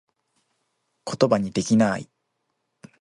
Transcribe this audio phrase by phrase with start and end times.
[1.03, 2.09] ことばにできなぁい